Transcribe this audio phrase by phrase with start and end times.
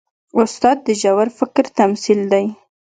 [0.41, 2.45] استاد د ژور فکر تمثیل دی.